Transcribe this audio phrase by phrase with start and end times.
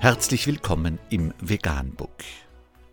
[0.00, 2.22] Herzlich willkommen im Veganbook.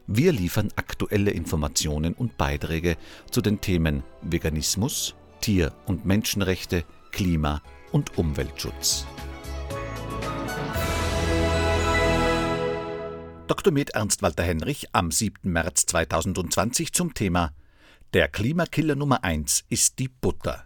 [0.08, 2.98] Wir liefern aktuelle Informationen und Beiträge
[3.30, 9.06] zu den Themen Veganismus, Tier- und Menschenrechte, Klima- und Umweltschutz.
[13.46, 13.72] Dr.
[13.72, 15.52] Med Ernst Walter Henrich am 7.
[15.52, 17.54] März 2020 zum Thema
[18.14, 20.66] Der Klimakiller Nummer 1 ist die Butter.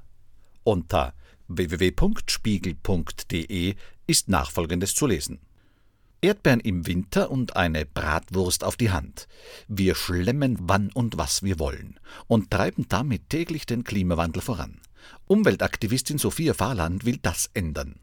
[0.64, 1.14] Unter
[1.50, 3.76] www.spiegel.de
[4.08, 5.42] ist nachfolgendes zu lesen.
[6.22, 9.28] Erdbeeren im Winter und eine Bratwurst auf die Hand.
[9.68, 14.82] Wir schlemmen wann und was wir wollen und treiben damit täglich den Klimawandel voran.
[15.28, 18.00] Umweltaktivistin Sophia Fahrland will das ändern.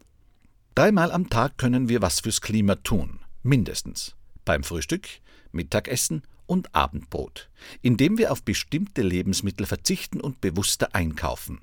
[0.73, 5.07] Dreimal am Tag können wir was fürs Klima tun, mindestens beim Frühstück,
[5.51, 7.49] Mittagessen und Abendbrot,
[7.81, 11.59] indem wir auf bestimmte Lebensmittel verzichten und bewusster einkaufen.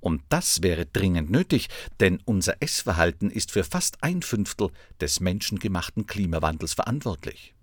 [0.00, 1.68] Und das wäre dringend nötig,
[2.00, 7.54] denn unser Essverhalten ist für fast ein Fünftel des menschengemachten Klimawandels verantwortlich.